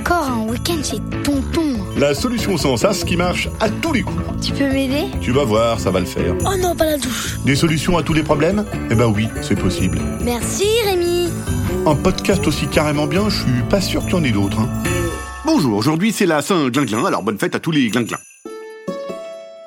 Encore 0.00 0.28
un 0.28 0.46
week-end 0.48 0.82
chez 0.82 0.98
Tonton. 1.22 1.76
La 1.98 2.14
solution 2.14 2.56
sans 2.56 2.76
sas 2.78 3.04
qui 3.04 3.16
marche 3.16 3.48
à 3.60 3.68
tous 3.68 3.92
les 3.92 4.02
coups. 4.02 4.22
Tu 4.42 4.52
peux 4.52 4.68
m'aider? 4.68 5.08
Tu 5.20 5.32
vas 5.32 5.44
voir, 5.44 5.78
ça 5.78 5.90
va 5.90 6.00
le 6.00 6.06
faire. 6.06 6.34
Oh 6.46 6.56
non, 6.58 6.74
pas 6.74 6.86
la 6.86 6.96
douche. 6.96 7.38
Des 7.44 7.54
solutions 7.56 7.98
à 7.98 8.02
tous 8.02 8.14
les 8.14 8.22
problèmes? 8.22 8.64
Eh 8.90 8.94
ben 8.94 9.06
oui, 9.14 9.28
c'est 9.42 9.58
possible. 9.58 10.00
Merci 10.22 10.64
Rémi. 10.86 11.28
Un 11.86 11.94
podcast 11.94 12.46
aussi 12.46 12.66
carrément 12.68 13.06
bien, 13.06 13.28
je 13.28 13.42
suis 13.42 13.62
pas 13.68 13.80
sûr 13.82 14.02
qu'il 14.04 14.12
y 14.12 14.14
en 14.14 14.24
ait 14.24 14.30
d'autres. 14.30 14.60
hein. 14.60 14.68
Bonjour, 15.44 15.76
aujourd'hui 15.76 16.12
c'est 16.12 16.26
la 16.26 16.40
Saint-Glinglin, 16.40 17.04
alors 17.04 17.22
bonne 17.22 17.38
fête 17.38 17.54
à 17.54 17.60
tous 17.60 17.72
les 17.72 17.88
glinglins. 17.88 18.16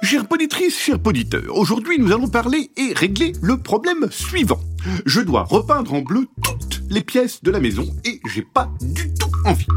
Chère 0.02 0.26
poditrice, 0.28 0.78
chers 0.80 1.00
poditeurs, 1.00 1.44
aujourd'hui 1.56 2.00
nous 2.00 2.12
allons 2.12 2.28
parler 2.28 2.71
et 2.78 2.94
régler 2.96 3.34
le 3.42 3.58
problème 3.58 4.08
suivant. 4.10 4.60
Je 5.05 5.21
dois 5.21 5.43
repeindre 5.43 5.93
en 5.93 6.01
bleu 6.01 6.28
toutes 6.43 6.82
les 6.89 7.01
pièces 7.01 7.43
de 7.43 7.51
la 7.51 7.60
maison 7.60 7.86
et 8.06 8.19
j'ai 8.28 8.42
pas 8.43 8.69
du 8.82 9.14
tout 9.14 9.32
envie. 9.46 9.68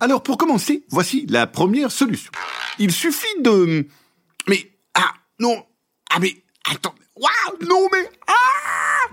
Alors 0.00 0.22
pour 0.22 0.38
commencer, 0.38 0.84
voici 0.90 1.26
la 1.28 1.46
première 1.46 1.90
solution. 1.90 2.30
Il 2.78 2.92
suffit 2.92 3.26
de... 3.42 3.86
Mais... 4.48 4.70
Ah, 4.94 5.12
non... 5.40 5.64
Ah 6.10 6.18
mais... 6.20 6.34
Attends... 6.70 6.94
Waouh 7.16 7.68
Non 7.68 7.88
mais... 7.92 8.08
Ah 8.28 8.32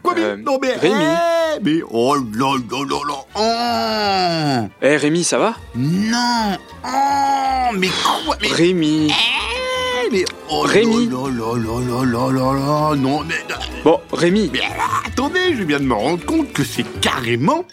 Quoi 0.03 0.13
mais... 0.15 0.21
Euh, 0.21 0.37
non 0.37 0.59
mais... 0.61 0.73
Rémi. 0.73 1.03
eh, 1.03 1.59
mais... 1.63 1.81
Oh 1.89 2.15
là 2.15 2.53
là 2.69 2.85
là 2.85 2.99
là 3.07 4.67
oh 4.69 4.69
Eh 4.81 4.97
Rémi, 4.97 5.23
ça 5.23 5.39
va? 5.39 5.55
Non 5.75 6.57
Oh 6.83 7.75
Mais 7.77 7.89
quoi 8.23 8.37
Mais... 8.41 8.47
Rémi 8.49 9.07
Eh, 9.09 9.13
mais... 10.11 10.25
Oh 10.49 10.61
Rémi. 10.61 11.09
là 12.31 12.95
Non 12.95 13.23
mais... 13.23 13.35
Bon, 13.83 13.99
Rémi, 14.11 14.49
Mais 14.53 14.61
attendez, 15.05 15.55
je 15.57 15.63
viens 15.63 15.79
de 15.79 15.85
me 15.85 15.93
rendre 15.93 16.25
compte 16.25 16.51
que 16.53 16.63
c'est 16.63 16.85
carrément 17.01 17.65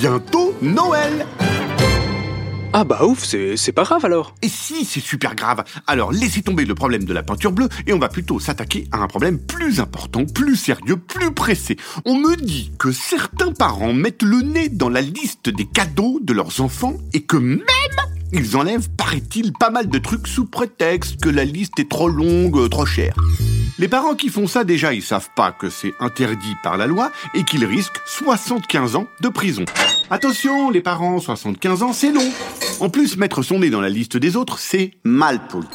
bientôt 0.00 0.54
Noël 0.62 1.26
ah 2.76 2.82
bah 2.82 3.04
ouf, 3.04 3.22
c'est 3.22 3.70
pas 3.70 3.84
grave 3.84 4.04
alors 4.04 4.34
Et 4.42 4.48
si, 4.48 4.84
c'est 4.84 4.98
super 4.98 5.36
grave. 5.36 5.62
Alors 5.86 6.10
laissez 6.10 6.42
tomber 6.42 6.64
le 6.64 6.74
problème 6.74 7.04
de 7.04 7.12
la 7.12 7.22
peinture 7.22 7.52
bleue 7.52 7.68
et 7.86 7.92
on 7.92 8.00
va 8.00 8.08
plutôt 8.08 8.40
s'attaquer 8.40 8.88
à 8.90 8.98
un 8.98 9.06
problème 9.06 9.38
plus 9.38 9.78
important, 9.78 10.24
plus 10.24 10.56
sérieux, 10.56 10.96
plus 10.96 11.32
pressé. 11.32 11.76
On 12.04 12.16
me 12.16 12.34
dit 12.34 12.72
que 12.76 12.90
certains 12.90 13.52
parents 13.52 13.92
mettent 13.92 14.24
le 14.24 14.40
nez 14.40 14.70
dans 14.70 14.88
la 14.88 15.02
liste 15.02 15.50
des 15.50 15.66
cadeaux 15.66 16.18
de 16.20 16.32
leurs 16.32 16.60
enfants 16.60 16.96
et 17.12 17.22
que 17.22 17.36
même 17.36 17.62
ils 18.32 18.56
enlèvent, 18.56 18.88
paraît-il, 18.90 19.52
pas 19.52 19.70
mal 19.70 19.88
de 19.88 19.98
trucs 19.98 20.26
sous 20.26 20.46
prétexte 20.46 21.20
que 21.20 21.28
la 21.28 21.44
liste 21.44 21.78
est 21.78 21.88
trop 21.88 22.08
longue, 22.08 22.58
euh, 22.58 22.68
trop 22.68 22.86
chère. 22.86 23.14
Les 23.78 23.88
parents 23.88 24.14
qui 24.14 24.28
font 24.28 24.46
ça, 24.46 24.62
déjà, 24.64 24.94
ils 24.94 25.02
savent 25.02 25.30
pas 25.34 25.50
que 25.52 25.68
c'est 25.68 25.94
interdit 26.00 26.54
par 26.62 26.76
la 26.76 26.86
loi 26.86 27.10
et 27.34 27.42
qu'ils 27.42 27.64
risquent 27.64 28.00
75 28.06 28.96
ans 28.96 29.06
de 29.20 29.28
prison. 29.28 29.64
Attention, 30.10 30.70
les 30.70 30.80
parents, 30.80 31.18
75 31.18 31.82
ans, 31.82 31.92
c'est 31.92 32.12
long. 32.12 32.30
En 32.80 32.88
plus, 32.88 33.16
mettre 33.16 33.42
son 33.42 33.58
nez 33.58 33.70
dans 33.70 33.80
la 33.80 33.88
liste 33.88 34.16
des 34.16 34.36
autres, 34.36 34.58
c'est 34.58 34.92
mal 35.02 35.46
poli. 35.48 35.66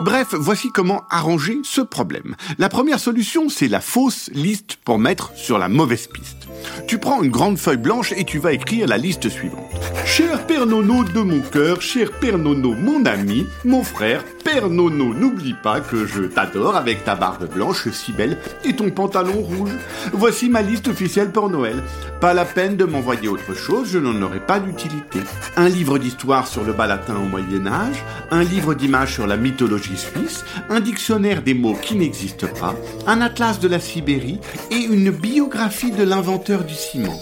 Bref, 0.00 0.28
voici 0.32 0.70
comment 0.72 1.04
arranger 1.10 1.58
ce 1.64 1.80
problème. 1.80 2.36
La 2.58 2.68
première 2.68 3.00
solution, 3.00 3.48
c'est 3.48 3.68
la 3.68 3.80
fausse 3.80 4.30
liste 4.32 4.76
pour 4.84 4.98
mettre 4.98 5.32
sur 5.36 5.58
la 5.58 5.68
mauvaise 5.68 6.06
piste. 6.06 6.48
Tu 6.86 6.98
prends 6.98 7.22
une 7.22 7.30
grande 7.30 7.58
feuille 7.58 7.78
blanche 7.78 8.12
et 8.16 8.24
tu 8.24 8.38
vas 8.38 8.52
écrire 8.52 8.86
la 8.86 8.96
liste 8.96 9.28
suivante. 9.28 9.64
Cher 10.08 10.46
Père 10.46 10.64
Nono 10.66 11.04
de 11.04 11.20
mon 11.20 11.40
cœur, 11.40 11.82
cher 11.82 12.10
Père 12.10 12.38
Nono, 12.38 12.72
mon 12.72 13.04
ami, 13.04 13.46
mon 13.64 13.84
frère, 13.84 14.24
Père 14.42 14.68
Nono, 14.70 15.12
n'oublie 15.12 15.54
pas 15.54 15.80
que 15.80 16.06
je 16.06 16.22
t'adore 16.22 16.76
avec 16.76 17.04
ta 17.04 17.14
barbe 17.14 17.46
blanche 17.52 17.88
si 17.90 18.12
belle 18.12 18.38
et 18.64 18.74
ton 18.74 18.90
pantalon 18.90 19.42
rouge. 19.42 19.70
Voici 20.12 20.48
ma 20.48 20.62
liste 20.62 20.88
officielle 20.88 21.30
pour 21.30 21.50
Noël. 21.50 21.82
Pas 22.20 22.34
la 22.34 22.46
peine 22.46 22.76
de 22.76 22.84
m'envoyer 22.84 23.28
autre 23.28 23.54
chose, 23.54 23.90
je 23.92 23.98
n'en 23.98 24.20
aurai 24.22 24.40
pas 24.40 24.58
d'utilité. 24.58 25.20
Un 25.56 25.68
livre 25.68 25.98
d'histoire 25.98 26.48
sur 26.48 26.64
le 26.64 26.72
bas 26.72 26.86
latin 26.86 27.14
au 27.16 27.28
Moyen 27.28 27.66
Âge, 27.66 28.02
un 28.30 28.42
livre 28.42 28.74
d'images 28.74 29.14
sur 29.14 29.26
la 29.26 29.36
mythologie 29.36 29.98
suisse, 29.98 30.44
un 30.70 30.80
dictionnaire 30.80 31.42
des 31.42 31.54
mots 31.54 31.78
qui 31.80 31.94
n'existent 31.94 32.48
pas, 32.58 32.74
un 33.06 33.20
atlas 33.20 33.60
de 33.60 33.68
la 33.68 33.78
Sibérie 33.78 34.40
et 34.70 34.80
une 34.80 35.10
biographie 35.10 35.92
de 35.92 36.02
l'inventeur 36.02 36.64
du 36.64 36.74
ciment. 36.74 37.20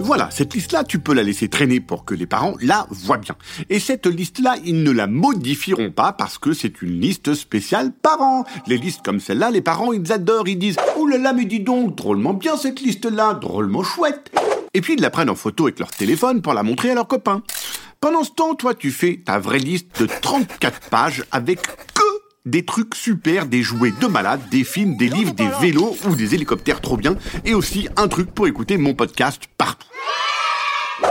Voilà, 0.00 0.30
cette 0.30 0.54
liste-là, 0.54 0.84
tu 0.84 1.00
peux 1.00 1.12
la 1.12 1.22
laisser 1.22 1.48
traîner 1.48 1.80
pour 1.80 2.04
que 2.04 2.14
les 2.14 2.26
parents 2.26 2.54
la 2.60 2.86
voient 2.90 3.18
bien. 3.18 3.34
Et 3.68 3.80
cette 3.80 4.06
liste-là, 4.06 4.56
ils 4.64 4.82
ne 4.82 4.90
la 4.90 5.06
modifieront 5.06 5.90
pas 5.90 6.12
parce 6.12 6.38
que 6.38 6.52
c'est 6.52 6.82
une 6.82 7.00
liste 7.00 7.34
spéciale 7.34 7.92
parents. 7.92 8.44
Les 8.66 8.78
listes 8.78 9.02
comme 9.04 9.20
celle-là, 9.20 9.50
les 9.50 9.60
parents, 9.60 9.92
ils 9.92 10.12
adorent, 10.12 10.48
ils 10.48 10.58
disent 10.58 10.76
«Oh 10.96 11.06
là 11.06 11.18
là, 11.18 11.32
mais 11.32 11.44
dis 11.44 11.60
donc, 11.60 11.96
drôlement 11.96 12.32
bien 12.32 12.56
cette 12.56 12.80
liste-là, 12.80 13.34
drôlement 13.34 13.82
chouette!» 13.82 14.30
Et 14.74 14.80
puis 14.80 14.94
ils 14.94 15.00
la 15.00 15.10
prennent 15.10 15.30
en 15.30 15.34
photo 15.34 15.64
avec 15.64 15.78
leur 15.78 15.90
téléphone 15.90 16.42
pour 16.42 16.54
la 16.54 16.62
montrer 16.62 16.90
à 16.90 16.94
leurs 16.94 17.08
copains. 17.08 17.42
Pendant 18.00 18.22
ce 18.22 18.30
temps, 18.30 18.54
toi, 18.54 18.74
tu 18.74 18.92
fais 18.92 19.20
ta 19.24 19.38
vraie 19.38 19.58
liste 19.58 20.00
de 20.00 20.06
34 20.06 20.80
pages 20.88 21.24
avec 21.32 21.60
que 21.62 22.02
des 22.46 22.64
trucs 22.64 22.94
super, 22.94 23.46
des 23.46 23.62
jouets 23.62 23.92
de 24.00 24.06
malades, 24.06 24.40
des 24.50 24.64
films, 24.64 24.96
des 24.96 25.08
livres, 25.08 25.34
des 25.34 25.48
vélos 25.60 25.96
ou 26.08 26.14
des 26.14 26.34
hélicoptères 26.34 26.80
trop 26.80 26.96
bien, 26.96 27.16
et 27.44 27.54
aussi 27.54 27.88
un 27.96 28.08
truc 28.08 28.30
pour 28.30 28.46
écouter 28.46 28.78
mon 28.78 28.94
podcast 28.94 29.42
partout. 29.58 29.87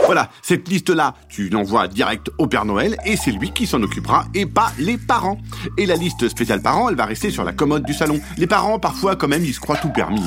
Voilà, 0.06 0.30
cette 0.42 0.68
liste-là, 0.68 1.14
tu 1.28 1.48
l'envoies 1.48 1.88
direct 1.88 2.30
au 2.38 2.46
Père 2.46 2.64
Noël 2.64 2.96
et 3.04 3.16
c'est 3.16 3.30
lui 3.30 3.50
qui 3.50 3.66
s'en 3.66 3.82
occupera 3.82 4.24
et 4.34 4.46
pas 4.46 4.72
les 4.78 4.96
parents. 4.96 5.38
Et 5.76 5.86
la 5.86 5.96
liste 5.96 6.28
spéciale 6.28 6.62
parents, 6.62 6.88
elle 6.88 6.96
va 6.96 7.04
rester 7.04 7.30
sur 7.30 7.44
la 7.44 7.52
commode 7.52 7.84
du 7.84 7.92
salon. 7.92 8.20
Les 8.36 8.46
parents, 8.46 8.78
parfois, 8.78 9.16
quand 9.16 9.28
même, 9.28 9.44
ils 9.44 9.54
se 9.54 9.60
croient 9.60 9.76
tout 9.76 9.90
permis. 9.90 10.22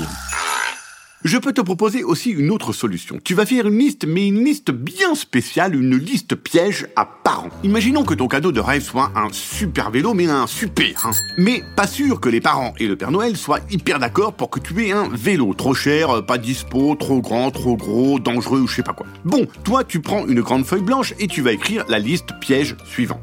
Je 1.23 1.37
peux 1.37 1.53
te 1.53 1.61
proposer 1.61 2.03
aussi 2.03 2.31
une 2.31 2.49
autre 2.49 2.73
solution. 2.73 3.19
Tu 3.23 3.35
vas 3.35 3.45
faire 3.45 3.67
une 3.67 3.77
liste, 3.77 4.05
mais 4.07 4.27
une 4.27 4.43
liste 4.43 4.71
bien 4.71 5.13
spéciale, 5.13 5.75
une 5.75 5.95
liste 5.95 6.33
piège 6.33 6.87
à 6.95 7.05
parents. 7.05 7.49
Imaginons 7.63 8.03
que 8.03 8.15
ton 8.15 8.27
cadeau 8.27 8.51
de 8.51 8.59
rêve 8.59 8.81
soit 8.81 9.11
un 9.15 9.27
super 9.31 9.91
vélo, 9.91 10.15
mais 10.15 10.25
un 10.25 10.47
super. 10.47 11.05
Hein. 11.05 11.11
Mais 11.37 11.61
pas 11.75 11.85
sûr 11.85 12.19
que 12.19 12.27
les 12.27 12.41
parents 12.41 12.73
et 12.79 12.87
le 12.87 12.95
Père 12.95 13.11
Noël 13.11 13.37
soient 13.37 13.59
hyper 13.69 13.99
d'accord 13.99 14.33
pour 14.33 14.49
que 14.49 14.59
tu 14.59 14.83
aies 14.83 14.93
un 14.93 15.09
vélo 15.09 15.53
trop 15.53 15.75
cher, 15.75 16.09
euh, 16.09 16.21
pas 16.23 16.39
dispo, 16.39 16.95
trop 16.95 17.21
grand, 17.21 17.51
trop 17.51 17.77
gros, 17.77 18.19
dangereux 18.19 18.61
ou 18.61 18.67
je 18.67 18.77
sais 18.77 18.83
pas 18.83 18.93
quoi. 18.93 19.05
Bon, 19.23 19.45
toi 19.63 19.83
tu 19.83 19.99
prends 19.99 20.25
une 20.25 20.41
grande 20.41 20.65
feuille 20.65 20.81
blanche 20.81 21.13
et 21.19 21.27
tu 21.27 21.43
vas 21.43 21.51
écrire 21.51 21.85
la 21.87 21.99
liste 21.99 22.29
piège 22.39 22.75
suivante. 22.83 23.21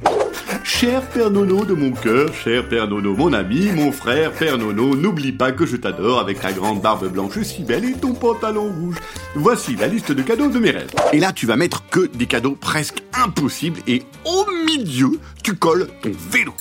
Cher 0.69 1.01
Père 1.01 1.31
Nono 1.31 1.65
de 1.65 1.73
mon 1.73 1.93
cœur, 1.93 2.33
cher 2.35 2.69
Père 2.69 2.87
Nono, 2.87 3.17
mon 3.17 3.33
ami, 3.33 3.71
mon 3.75 3.91
frère, 3.91 4.33
Père 4.33 4.59
Nono, 4.59 4.95
n'oublie 4.95 5.33
pas 5.33 5.51
que 5.51 5.65
je 5.65 5.77
t'adore 5.77 6.21
avec 6.21 6.41
ta 6.41 6.53
grande 6.53 6.83
barbe 6.83 7.11
blanche 7.11 7.41
si 7.41 7.63
belle 7.63 7.87
et 7.87 7.95
ton 7.95 8.13
pantalon 8.13 8.71
rouge. 8.71 8.97
Voici 9.35 9.77
la 9.77 9.89
liste 9.89 10.13
de 10.13 10.23
cadeaux 10.23 10.49
de 10.49 10.59
mes 10.59 10.71
rêves. 10.71 10.93
Et 11.15 11.21
là, 11.21 11.33
tu 11.33 11.47
vas 11.47 11.57
mettre 11.57 11.89
que 11.89 12.07
des 12.15 12.27
cadeaux 12.27 12.57
presque 12.61 13.03
impossibles 13.15 13.81
et 13.89 14.03
au 14.27 14.45
milieu, 14.67 15.19
tu 15.43 15.55
colles 15.55 15.89
ton 16.03 16.13
vélo. 16.31 16.53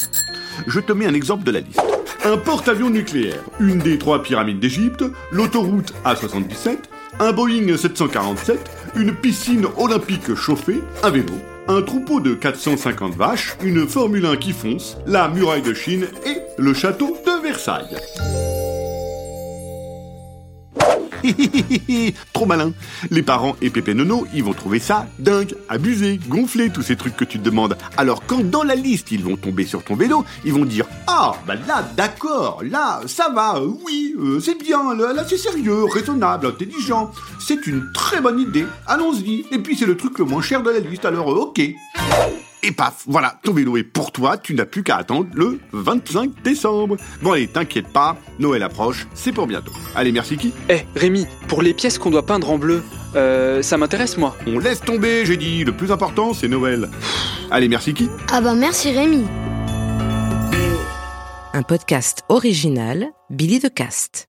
Je 0.68 0.80
te 0.80 0.94
mets 0.94 1.06
un 1.06 1.14
exemple 1.14 1.44
de 1.44 1.52
la 1.52 1.60
liste. 1.60 1.82
Un 2.24 2.38
porte-avions 2.38 2.90
nucléaire, 2.90 3.44
une 3.60 3.80
des 3.80 3.98
trois 4.00 4.24
pyramides 4.24 4.62
d'Égypte, 4.62 5.04
l'autoroute 5.32 5.94
A77, 6.06 6.78
un 7.20 7.34
Boeing 7.34 7.76
747, 7.76 8.58
une 8.96 9.14
piscine 9.14 9.68
olympique 9.78 10.34
chauffée, 10.34 10.82
un 11.04 11.10
vélo, 11.10 11.36
un 11.68 11.82
troupeau 11.82 12.20
de 12.20 12.34
450 12.34 13.16
vaches, 13.16 13.58
une 13.64 13.88
Formule 13.88 14.26
1 14.26 14.38
qui 14.38 14.52
fonce, 14.52 14.98
la 15.06 15.28
muraille 15.28 15.62
de 15.62 15.74
Chine 15.74 16.08
et 16.26 16.38
le 16.58 16.74
château 16.74 17.18
de 17.26 17.42
Versailles. 17.42 17.96
Trop 22.34 22.46
malin. 22.46 22.72
Les 23.10 23.24
parents 23.24 23.56
et 23.62 23.70
Pépé 23.70 23.94
Nono, 23.94 24.28
ils 24.34 24.44
vont 24.44 24.54
trouver 24.54 24.80
ça 24.80 25.08
dingue, 25.20 25.56
abusé, 25.70 26.20
gonflé, 26.28 26.70
tous 26.70 26.82
ces 26.82 26.96
trucs 26.96 27.16
que 27.16 27.26
tu 27.26 27.40
te 27.40 27.44
demandes. 27.44 27.78
Alors 27.98 28.24
quand 28.26 28.44
dans 28.50 28.64
la 28.64 28.76
liste, 28.76 29.12
ils 29.12 29.24
vont 29.24 29.38
tomber 29.38 29.66
sur 29.66 29.84
ton 29.84 29.96
vélo, 29.96 30.26
ils 30.46 30.54
vont 30.54 30.66
dire 30.66 30.86
Ah, 31.08 31.34
bah 31.46 31.56
là, 31.68 31.88
d'accord, 31.96 32.62
là, 32.64 33.02
ça 33.06 33.30
va, 33.30 33.62
oui, 33.86 34.16
euh, 34.20 34.40
c'est 34.40 34.58
bien, 34.62 34.94
là, 34.94 35.14
là, 35.14 35.24
c'est 35.28 35.38
sérieux, 35.38 35.86
raisonnable, 35.86 36.48
intelligent. 36.48 37.12
C'est 37.40 37.68
une 37.68 37.92
très 37.94 38.22
bonne 38.22 38.40
idée, 38.40 38.66
allons-y. 38.86 39.46
Et 39.52 39.60
puis 39.60 39.76
c'est 39.78 39.86
le 39.86 39.98
truc 39.98 40.20
le 40.20 40.26
moins 40.26 40.42
cher 40.42 40.64
de 40.64 40.70
la 40.70 40.80
liste, 40.80 41.06
alors 41.06 41.32
euh, 41.32 41.46
ok. 41.48 41.62
Et 42.68 42.72
paf, 42.74 43.04
voilà, 43.08 43.40
ton 43.44 43.54
vélo 43.54 43.78
est 43.78 43.84
pour 43.84 44.12
toi, 44.12 44.38
tu 44.38 44.54
n'as 44.54 44.66
plus 44.66 44.84
qu'à 44.84 44.98
attendre 44.98 45.30
le 45.34 45.58
25 45.72 46.44
décembre. 46.44 46.98
Bon 47.22 47.32
allez, 47.32 47.48
t'inquiète 47.48 47.88
pas, 47.88 48.18
Noël 48.40 48.62
approche, 48.62 49.08
c'est 49.14 49.32
pour 49.32 49.48
bientôt. 49.48 49.72
Allez, 49.96 50.12
merci 50.12 50.36
qui 50.36 50.52
Eh 50.68 50.82
Rémi, 50.94 51.28
pour 51.48 51.62
les 51.62 51.74
pièces 51.74 51.98
qu'on 51.98 52.10
doit 52.10 52.26
peindre 52.26 52.52
en 52.52 52.58
bleu, 52.58 52.84
euh, 53.16 53.62
ça 53.62 53.78
m'intéresse 53.78 54.18
moi 54.18 54.36
On 54.48 54.60
laisse 54.60 54.82
tomber, 54.82 55.26
j'ai 55.26 55.38
dit, 55.38 55.64
le 55.64 55.72
plus 55.72 55.94
important 55.94 56.34
c'est 56.34 56.50
Noël. 56.50 56.90
Allez, 57.52 57.70
merci 57.70 57.94
qui 57.94 58.10
Ah 58.34 58.42
bah 58.42 58.54
merci 58.54 58.92
Rémi. 58.92 59.24
Un 61.54 61.64
podcast 61.64 62.24
original, 62.28 63.08
Billy 63.30 63.60
de 63.60 63.70
Cast. 63.70 64.26